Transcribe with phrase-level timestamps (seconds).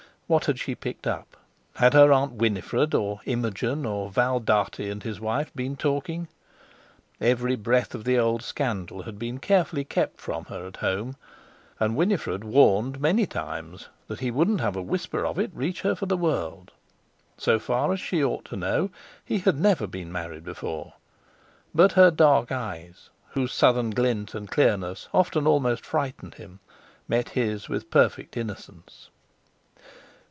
[0.27, 1.35] What had she picked up?
[1.75, 6.29] Had her Aunt Winifred, or Imogen, or Val Dartie and his wife, been talking?
[7.19, 11.17] Every breath of the old scandal had been carefully kept from her at home,
[11.81, 15.95] and Winifred warned many times that he wouldn't have a whisper of it reach her
[15.95, 16.71] for the world.
[17.37, 18.89] So far as she ought to know,
[19.25, 20.93] he had never been married before.
[21.75, 26.61] But her dark eyes, whose southern glint and clearness often almost frightened him,
[27.09, 29.09] met his with perfect innocence.